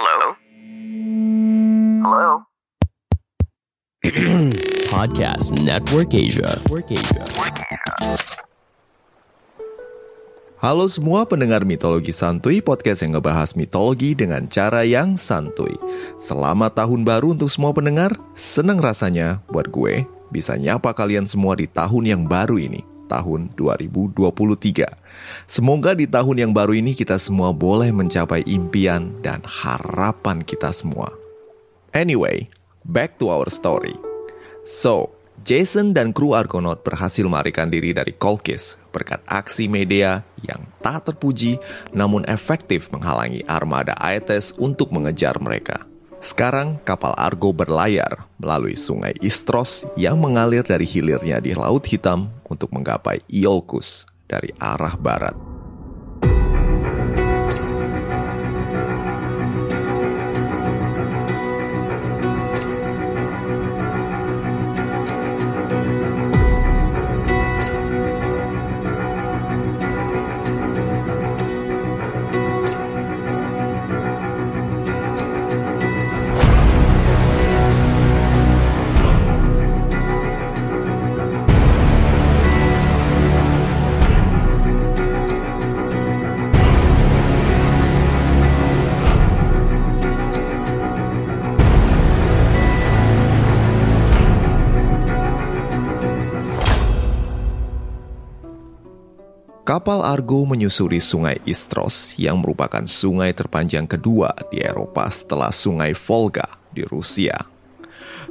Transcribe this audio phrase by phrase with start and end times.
[0.00, 0.32] Hello?
[2.00, 2.30] Hello?
[4.96, 6.56] Podcast Network Asia.
[6.56, 7.20] Network Asia.
[10.56, 15.76] Halo semua pendengar mitologi santuy, podcast yang ngebahas mitologi dengan cara yang santuy.
[16.16, 18.16] Selamat tahun baru untuk semua pendengar.
[18.32, 22.80] Seneng rasanya buat gue bisa nyapa kalian semua di tahun yang baru ini,
[23.10, 24.86] tahun 2023.
[25.50, 31.10] Semoga di tahun yang baru ini kita semua boleh mencapai impian dan harapan kita semua.
[31.90, 32.46] Anyway,
[32.86, 33.98] back to our story.
[34.62, 35.10] So,
[35.42, 41.56] Jason dan kru Argonaut berhasil melarikan diri dari Kolkis berkat aksi media yang tak terpuji
[41.96, 45.88] namun efektif menghalangi armada Aetes untuk mengejar mereka.
[46.20, 52.74] Sekarang kapal Argo berlayar melalui sungai Istros yang mengalir dari hilirnya di Laut Hitam untuk
[52.74, 55.59] menggapai Iolcus dari arah barat.
[99.70, 106.58] Kapal Argo menyusuri sungai Istros yang merupakan sungai terpanjang kedua di Eropa setelah sungai Volga
[106.74, 107.38] di Rusia.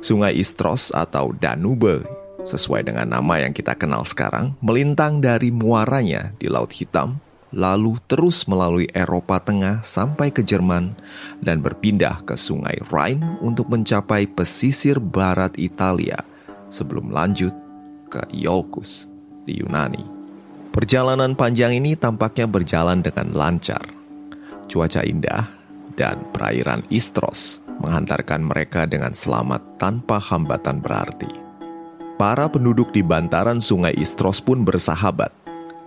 [0.04, 2.04] Sungai Istros atau Danube,
[2.44, 7.24] sesuai dengan nama yang kita kenal sekarang, melintang dari muaranya di Laut Hitam,
[7.56, 10.92] lalu terus melalui Eropa Tengah sampai ke Jerman
[11.40, 16.20] dan berpindah ke sungai Rhine untuk mencapai pesisir barat Italia
[16.68, 17.56] sebelum lanjut
[18.12, 19.08] ke Iolcus
[19.48, 20.19] di Yunani.
[20.70, 23.82] Perjalanan panjang ini tampaknya berjalan dengan lancar.
[24.70, 25.50] Cuaca indah
[25.98, 31.32] dan perairan Istros menghantarkan mereka dengan selamat tanpa hambatan berarti.
[32.22, 35.34] Para penduduk di bantaran sungai Istros pun bersahabat.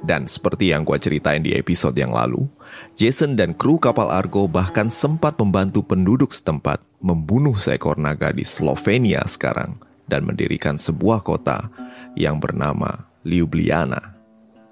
[0.02, 2.50] Dan seperti yang gue ceritain di episode yang lalu,
[2.98, 9.22] Jason dan kru kapal Argo bahkan sempat membantu penduduk setempat membunuh seekor naga di Slovenia
[9.30, 9.78] sekarang
[10.10, 11.70] dan mendirikan sebuah kota
[12.18, 14.21] yang bernama Ljubljana.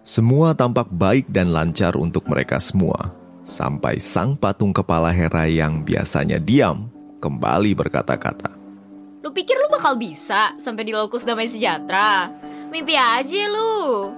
[0.00, 3.12] Semua tampak baik dan lancar untuk mereka semua,
[3.44, 6.88] sampai sang patung kepala Hera yang biasanya diam
[7.20, 8.56] kembali berkata-kata.
[9.20, 12.32] Lu pikir lu bakal bisa sampai di lokus damai sejahtera?
[12.72, 14.08] Mimpi aja lu.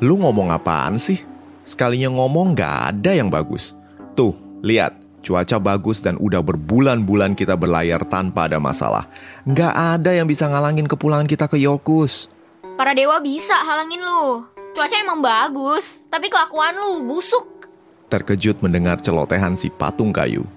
[0.00, 1.20] Lu ngomong apaan sih?
[1.60, 3.76] Sekalinya ngomong gak ada yang bagus.
[4.16, 4.32] Tuh,
[4.64, 9.04] lihat, cuaca bagus dan udah berbulan-bulan kita berlayar tanpa ada masalah.
[9.44, 12.32] Gak ada yang bisa ngalangin kepulangan kita ke Yokus.
[12.80, 14.59] Para dewa bisa halangin lu.
[14.80, 17.68] Cuaca emang bagus, tapi kelakuan lu busuk.
[18.08, 20.48] Terkejut mendengar celotehan si patung kayu,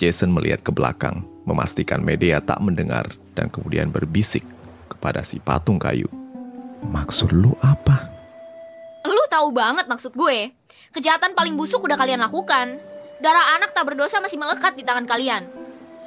[0.00, 3.04] Jason melihat ke belakang, memastikan media tak mendengar
[3.36, 4.48] dan kemudian berbisik
[4.88, 6.08] kepada si patung kayu.
[6.88, 8.08] Maksud lu apa?
[9.04, 10.56] Lu tahu banget maksud gue.
[10.96, 12.80] Kejahatan paling busuk udah kalian lakukan.
[13.20, 15.44] Darah anak tak berdosa masih melekat di tangan kalian.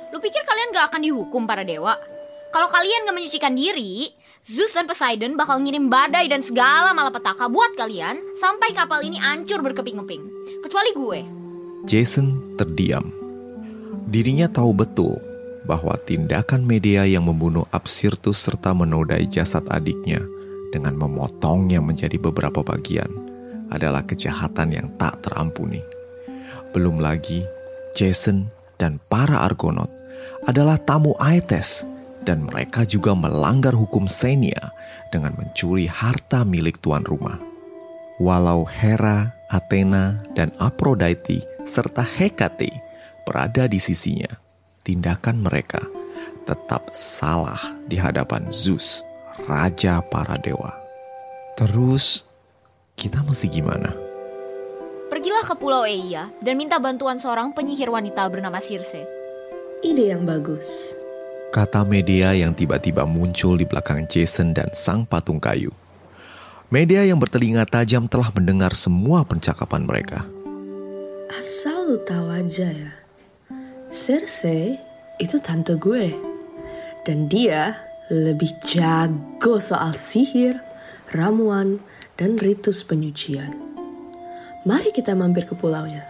[0.09, 2.01] Lu pikir kalian gak akan dihukum para dewa?
[2.49, 4.09] Kalau kalian gak menyucikan diri,
[4.39, 9.59] Zeus dan Poseidon bakal ngirim badai dan segala malapetaka buat kalian sampai kapal ini hancur
[9.59, 10.23] berkeping-keping.
[10.63, 11.19] Kecuali gue.
[11.83, 13.11] Jason terdiam.
[14.07, 15.19] Dirinya tahu betul
[15.67, 20.23] bahwa tindakan media yang membunuh Absirtus serta menodai jasad adiknya
[20.71, 23.11] dengan memotongnya menjadi beberapa bagian
[23.67, 25.83] adalah kejahatan yang tak terampuni.
[26.71, 27.43] Belum lagi,
[27.91, 28.47] Jason
[28.79, 29.91] dan para Argonaut
[30.47, 31.83] adalah tamu Aetes
[32.23, 34.71] dan mereka juga melanggar hukum Senia
[35.09, 37.39] dengan mencuri harta milik tuan rumah.
[38.19, 42.69] Walau Hera, Athena, dan Aphrodite serta Hekate
[43.23, 44.29] berada di sisinya,
[44.83, 45.79] tindakan mereka
[46.43, 49.05] tetap salah di hadapan Zeus,
[49.47, 50.75] raja para dewa.
[51.55, 52.27] Terus,
[52.99, 53.95] kita mesti gimana?
[55.07, 59.07] Pergilah ke Pulau Eia dan minta bantuan seorang penyihir wanita bernama Circe.
[59.79, 60.98] Ide yang bagus.
[61.49, 65.73] Kata media yang tiba-tiba muncul di belakang Jason dan sang patung kayu.
[66.69, 70.29] Media yang bertelinga tajam telah mendengar semua percakapan mereka.
[71.33, 72.93] Asal lu tahu aja ya.
[73.89, 74.77] Cersei
[75.17, 76.13] itu tante gue.
[77.01, 77.81] Dan dia
[78.13, 80.61] lebih jago soal sihir,
[81.17, 81.81] ramuan,
[82.13, 83.57] dan ritus penyucian.
[84.69, 86.05] Mari kita mampir ke pulaunya.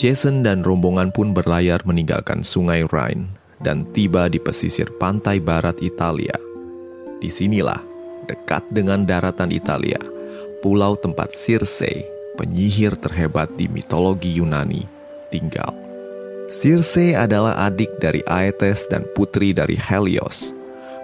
[0.00, 6.34] Jason dan rombongan pun berlayar meninggalkan sungai Rhine dan tiba di pesisir pantai barat Italia.
[7.20, 7.80] Di sinilah,
[8.26, 10.00] dekat dengan daratan Italia,
[10.64, 12.04] pulau tempat Circe,
[12.40, 14.84] penyihir terhebat di mitologi Yunani,
[15.28, 15.70] tinggal.
[16.48, 20.52] Circe adalah adik dari Aetes dan putri dari Helios.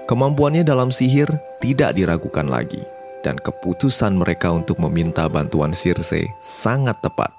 [0.05, 1.31] Kemampuannya dalam sihir
[1.63, 2.83] tidak diragukan lagi,
[3.23, 7.33] dan keputusan mereka untuk meminta bantuan Circe sangat tepat.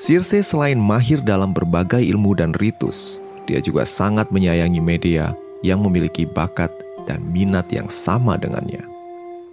[0.00, 6.24] Circe selain mahir dalam berbagai ilmu dan ritus, dia juga sangat menyayangi media yang memiliki
[6.28, 6.72] bakat
[7.04, 8.84] dan minat yang sama dengannya.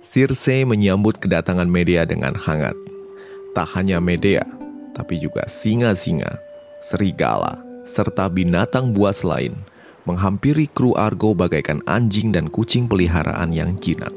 [0.01, 2.73] Circe menyambut kedatangan media dengan hangat.
[3.53, 4.41] Tak hanya media,
[4.95, 6.39] tapi juga singa-singa,
[6.81, 9.53] serigala, serta binatang buas lain
[10.09, 14.11] menghampiri kru Argo bagaikan anjing dan kucing peliharaan yang jinak.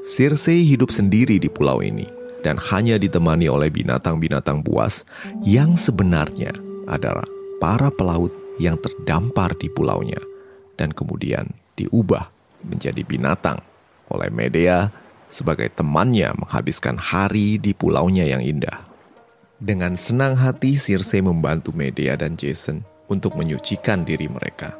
[0.00, 2.08] Circe hidup sendiri di pulau ini
[2.46, 5.02] dan hanya ditemani oleh binatang-binatang buas
[5.42, 6.54] yang sebenarnya
[6.86, 7.26] adalah
[7.58, 10.18] para pelaut yang terdampar di pulaunya
[10.78, 12.30] dan kemudian diubah
[12.66, 13.58] menjadi binatang
[14.10, 14.90] oleh Medea
[15.28, 18.88] sebagai temannya menghabiskan hari di pulaunya yang indah.
[19.58, 24.78] Dengan senang hati Circe membantu Medea dan Jason untuk menyucikan diri mereka.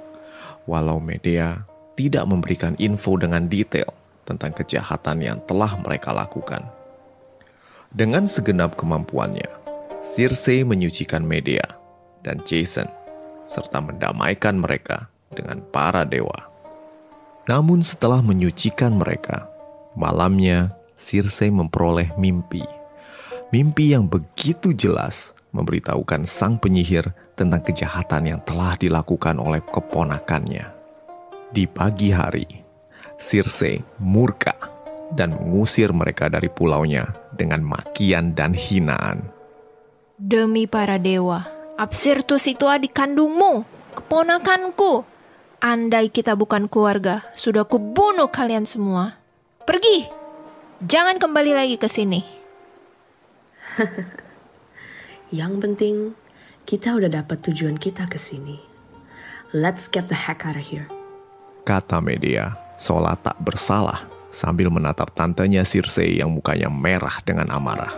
[0.70, 1.66] Walau Medea
[1.98, 3.90] tidak memberikan info dengan detail
[4.22, 6.62] tentang kejahatan yang telah mereka lakukan.
[7.90, 9.48] Dengan segenap kemampuannya,
[9.98, 11.64] Circe menyucikan Medea
[12.22, 12.86] dan Jason,
[13.49, 16.53] serta mendamaikan mereka dengan para dewa.
[17.49, 19.49] Namun setelah menyucikan mereka,
[19.97, 22.67] malamnya Circe memperoleh mimpi.
[23.49, 27.09] Mimpi yang begitu jelas memberitahukan sang penyihir
[27.39, 30.69] tentang kejahatan yang telah dilakukan oleh keponakannya.
[31.49, 32.45] Di pagi hari,
[33.17, 34.53] Circe murka
[35.15, 39.25] dan mengusir mereka dari pulaunya dengan makian dan hinaan.
[40.19, 43.62] Demi para dewa, Absirtus itu adik kandungmu,
[43.94, 45.06] keponakanku.
[45.62, 49.14] Andai kita bukan keluarga, sudah kubunuh kalian semua.
[49.62, 50.10] Pergi,
[50.82, 52.26] jangan kembali lagi ke sini.
[55.38, 55.96] Yang penting,
[56.66, 58.58] kita udah dapat tujuan kita ke sini.
[59.54, 60.90] Let's get the heck out of here.
[61.62, 64.02] Kata media, seolah tak bersalah
[64.34, 67.94] sambil menatap tantenya Circe yang mukanya merah dengan amarah.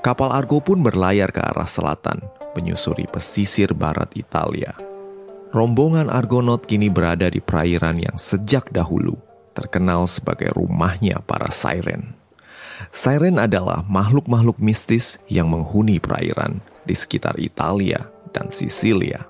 [0.00, 2.24] Kapal Argo pun berlayar ke arah selatan,
[2.56, 4.72] menyusuri pesisir barat Italia.
[5.52, 9.20] Rombongan Argonaut kini berada di perairan yang sejak dahulu
[9.56, 12.12] terkenal sebagai rumahnya para siren.
[12.92, 18.04] Siren adalah makhluk-makhluk mistis yang menghuni perairan di sekitar Italia
[18.36, 19.24] dan Sisilia.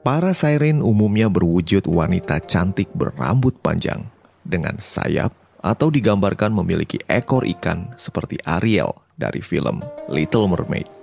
[0.00, 4.08] Para siren umumnya berwujud wanita cantik berambut panjang
[4.40, 10.97] dengan sayap atau digambarkan memiliki ekor ikan seperti Ariel dari film Little Mermaid.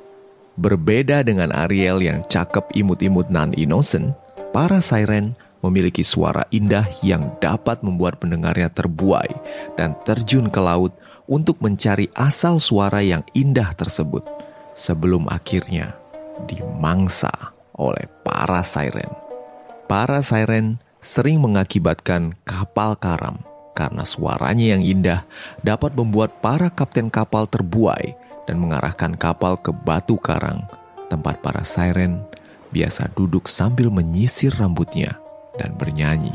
[0.55, 4.15] Berbeda dengan Ariel yang cakep imut-imut non-innocent,
[4.55, 9.35] para siren memiliki suara indah yang dapat membuat pendengarnya terbuai
[9.75, 10.95] dan terjun ke laut
[11.27, 14.23] untuk mencari asal suara yang indah tersebut
[14.71, 15.91] sebelum akhirnya
[16.47, 19.11] dimangsa oleh para siren.
[19.91, 23.43] Para siren sering mengakibatkan kapal karam
[23.75, 25.21] karena suaranya yang indah
[25.59, 28.15] dapat membuat para kapten kapal terbuai
[28.45, 30.65] dan mengarahkan kapal ke batu karang,
[31.09, 32.23] tempat para siren
[32.73, 35.17] biasa duduk sambil menyisir rambutnya
[35.57, 36.33] dan bernyanyi.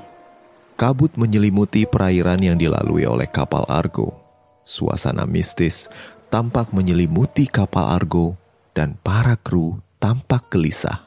[0.78, 4.16] Kabut menyelimuti perairan yang dilalui oleh kapal Argo.
[4.64, 5.92] Suasana mistis
[6.32, 8.38] tampak menyelimuti kapal Argo
[8.72, 11.04] dan para kru tampak gelisah.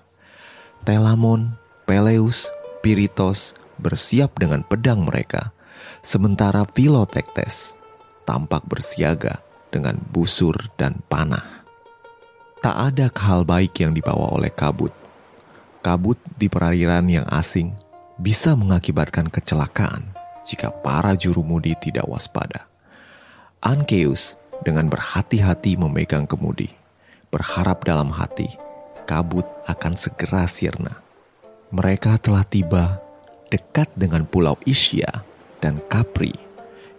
[0.85, 1.57] Telamon,
[1.89, 2.53] Peleus,
[2.85, 5.49] Piritos bersiap dengan pedang mereka–
[6.03, 7.79] sementara Pilotektes
[8.27, 9.39] tampak bersiaga
[9.73, 11.65] dengan busur dan panah.
[12.61, 14.93] Tak ada hal baik yang dibawa oleh kabut.
[15.81, 17.73] Kabut di perairan yang asing
[18.21, 20.13] bisa mengakibatkan kecelakaan
[20.45, 22.69] jika para jurumudi tidak waspada.
[23.65, 26.71] Ankeus dengan berhati-hati memegang kemudi,
[27.33, 28.61] berharap dalam hati
[29.03, 31.03] kabut akan segera sirna.
[31.73, 33.03] Mereka telah tiba
[33.51, 35.25] dekat dengan pulau Isya
[35.59, 36.33] dan Capri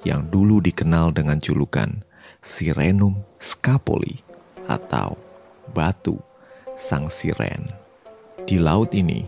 [0.04, 2.04] yang dulu dikenal dengan julukan
[2.44, 4.20] Sirenum Scapoli
[4.68, 5.16] atau
[5.72, 6.20] batu
[6.76, 7.72] sang siren.
[8.44, 9.24] Di laut ini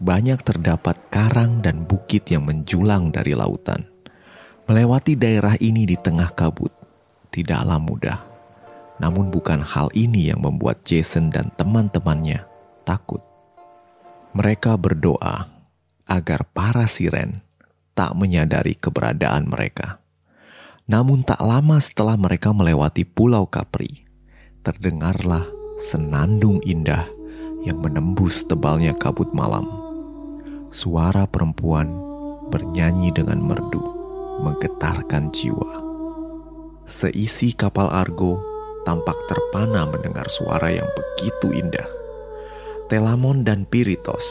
[0.00, 3.84] banyak terdapat karang dan bukit yang menjulang dari lautan.
[4.64, 6.72] Melewati daerah ini di tengah kabut
[7.28, 8.24] tidaklah mudah.
[8.96, 12.48] Namun bukan hal ini yang membuat Jason dan teman-temannya
[12.88, 13.20] takut.
[14.32, 15.52] Mereka berdoa
[16.08, 17.44] agar para siren
[17.92, 20.00] tak menyadari keberadaan mereka.
[20.84, 24.04] Namun tak lama setelah mereka melewati Pulau Capri,
[24.60, 25.48] terdengarlah
[25.80, 27.08] senandung indah
[27.64, 29.64] yang menembus tebalnya kabut malam.
[30.68, 31.88] Suara perempuan
[32.52, 33.80] bernyanyi dengan merdu,
[34.44, 35.72] menggetarkan jiwa.
[36.84, 38.36] Seisi kapal Argo
[38.84, 41.88] tampak terpana mendengar suara yang begitu indah.
[42.92, 44.28] Telamon dan Piritos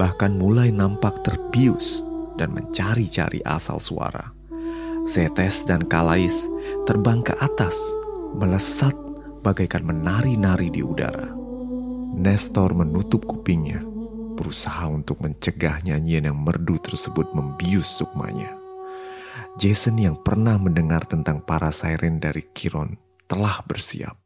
[0.00, 2.00] bahkan mulai nampak terbius
[2.40, 4.32] dan mencari-cari asal suara.
[5.04, 6.48] Setes dan Kalais
[6.88, 7.76] terbang ke atas,
[8.32, 8.96] melesat
[9.44, 11.28] bagaikan menari-nari di udara.
[12.16, 13.84] Nestor menutup kupingnya,
[14.32, 18.56] berusaha untuk mencegah nyanyian yang merdu tersebut membius sukmanya.
[19.60, 22.96] Jason yang pernah mendengar tentang para siren dari Kiron
[23.28, 24.16] telah bersiap.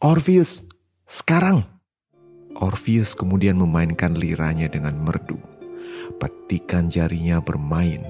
[0.00, 0.64] Orpheus,
[1.04, 1.60] sekarang!
[2.56, 5.55] Orpheus kemudian memainkan liranya dengan merdu.
[6.16, 8.06] Petikan jarinya bermain,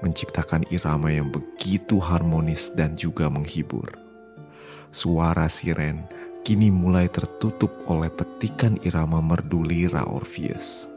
[0.00, 3.90] menciptakan irama yang begitu harmonis dan juga menghibur.
[4.90, 6.06] Suara siren
[6.42, 10.88] kini mulai tertutup oleh petikan irama merdu lira Orpheus.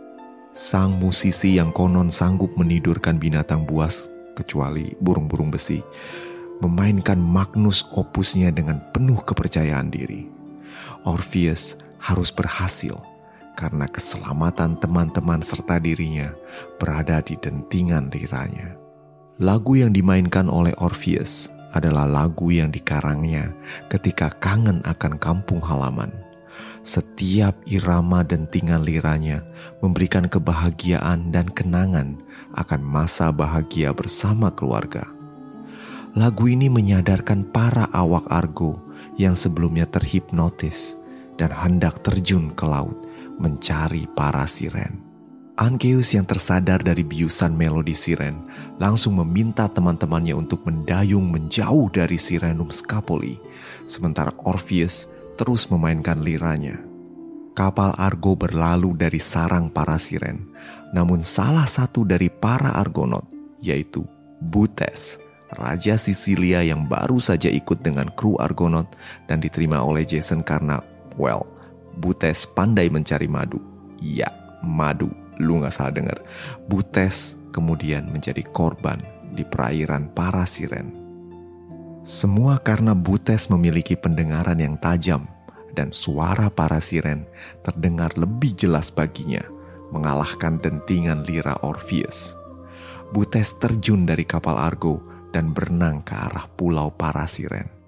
[0.54, 5.82] Sang musisi yang konon sanggup menidurkan binatang buas, kecuali burung-burung besi,
[6.62, 10.30] memainkan Magnus opusnya dengan penuh kepercayaan diri.
[11.04, 13.13] Orpheus harus berhasil
[13.54, 16.34] karena keselamatan teman-teman serta dirinya
[16.82, 18.78] berada di dentingan liranya.
[19.42, 23.50] Lagu yang dimainkan oleh Orpheus adalah lagu yang dikarangnya
[23.90, 26.14] ketika kangen akan kampung halaman.
[26.86, 29.42] Setiap irama dentingan liranya
[29.82, 32.22] memberikan kebahagiaan dan kenangan
[32.54, 35.10] akan masa bahagia bersama keluarga.
[36.14, 38.78] Lagu ini menyadarkan para awak argo
[39.18, 41.02] yang sebelumnya terhipnotis
[41.38, 42.98] dan hendak terjun ke laut
[43.42, 45.14] mencari para siren.
[45.54, 48.42] Ankeus yang tersadar dari biusan melodi siren
[48.82, 53.38] langsung meminta teman-temannya untuk mendayung menjauh dari Sirenum Scapoli,
[53.86, 56.82] sementara Orpheus terus memainkan liranya.
[57.54, 60.42] Kapal Argo berlalu dari sarang para siren,
[60.90, 63.30] namun salah satu dari para Argonaut,
[63.62, 64.02] yaitu
[64.42, 65.22] Butes,
[65.54, 68.90] Raja Sisilia yang baru saja ikut dengan kru Argonaut
[69.30, 70.82] dan diterima oleh Jason karena,
[71.20, 71.46] well,
[71.94, 73.62] Butes pandai mencari madu.
[74.02, 74.28] Ya,
[74.66, 76.20] madu lu gak salah dengar.
[76.70, 79.02] Butes kemudian menjadi korban
[79.34, 80.94] di perairan para siren.
[82.04, 85.30] Semua karena Butes memiliki pendengaran yang tajam
[85.74, 87.26] dan suara para siren
[87.64, 89.42] terdengar lebih jelas baginya,
[89.90, 92.36] mengalahkan dentingan lira Orpheus.
[93.14, 95.02] Butes terjun dari kapal Argo
[95.34, 97.83] dan berenang ke arah pulau para siren.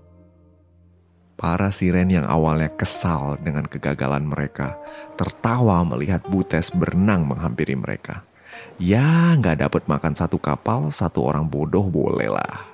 [1.45, 4.81] Para siren yang awalnya kesal dengan kegagalan mereka,
[5.13, 8.25] tertawa melihat Butes berenang menghampiri mereka.
[8.81, 12.65] Ya, nggak dapat makan satu kapal, satu orang bodoh bolehlah.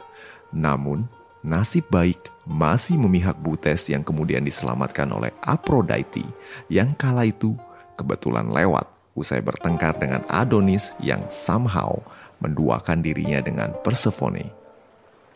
[0.55, 1.03] Namun,
[1.43, 6.23] nasib baik masih memihak Butes yang kemudian diselamatkan oleh Aphrodite
[6.71, 7.51] yang kala itu
[7.99, 8.87] kebetulan lewat
[9.19, 11.99] usai bertengkar dengan Adonis yang somehow
[12.39, 14.47] menduakan dirinya dengan Persephone.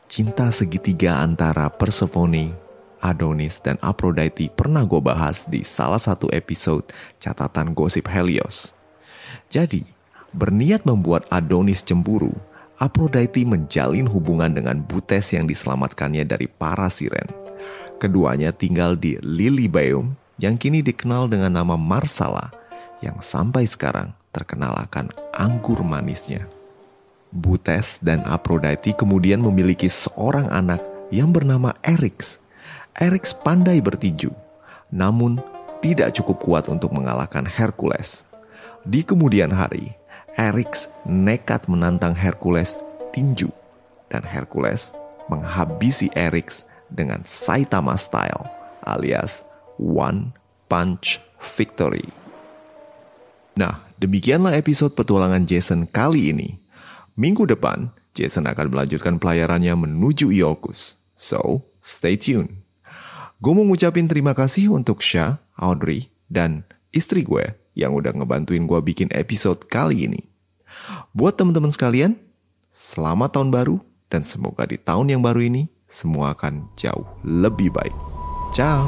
[0.08, 2.64] Cinta segitiga antara Persephone
[3.06, 6.90] Adonis dan Aphrodite pernah gue bahas di salah satu episode
[7.22, 8.74] catatan gosip Helios.
[9.54, 9.86] Jadi,
[10.34, 12.34] berniat membuat Adonis cemburu,
[12.82, 17.30] Aphrodite menjalin hubungan dengan Butes yang diselamatkannya dari para siren.
[18.02, 22.52] Keduanya tinggal di Lilybaeum yang kini dikenal dengan nama Marsala
[23.00, 26.50] yang sampai sekarang terkenal akan anggur manisnya.
[27.32, 30.84] Butes dan Aphrodite kemudian memiliki seorang anak
[31.14, 32.44] yang bernama Eryx
[32.96, 34.32] Erix pandai bertinju,
[34.88, 35.36] namun
[35.84, 38.24] tidak cukup kuat untuk mengalahkan Hercules.
[38.88, 39.92] Di kemudian hari,
[40.40, 42.80] Erix nekat menantang Hercules
[43.12, 43.52] tinju,
[44.08, 44.96] dan Hercules
[45.28, 48.48] menghabisi Erix dengan Saitama Style
[48.88, 49.44] alias
[49.76, 50.32] One
[50.72, 51.20] Punch
[51.60, 52.08] Victory.
[53.60, 56.64] Nah, demikianlah episode petualangan Jason kali ini.
[57.20, 60.96] Minggu depan, Jason akan melanjutkan pelayarannya menuju Iolcus.
[61.20, 62.65] So, stay tuned.
[63.44, 66.64] Gue mau ngucapin terima kasih untuk Syah, Audrey, dan
[66.96, 67.44] istri gue
[67.76, 70.24] yang udah ngebantuin gue bikin episode kali ini.
[71.12, 72.16] Buat teman-teman sekalian,
[72.72, 73.76] selamat tahun baru
[74.08, 77.96] dan semoga di tahun yang baru ini semua akan jauh lebih baik.
[78.56, 78.88] Ciao.